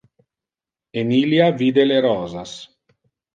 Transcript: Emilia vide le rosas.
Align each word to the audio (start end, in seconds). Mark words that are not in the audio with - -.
Emilia 1.01 1.51
vide 1.59 1.85
le 1.91 2.01
rosas. 2.07 2.55